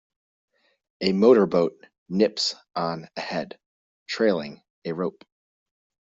[1.01, 3.59] A motor-boat nips on ahead,
[4.07, 5.23] trailing a rope.